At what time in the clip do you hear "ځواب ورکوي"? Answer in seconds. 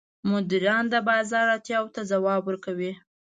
2.11-2.91